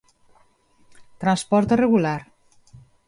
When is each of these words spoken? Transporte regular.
Transporte 1.23 1.75
regular. 1.83 2.21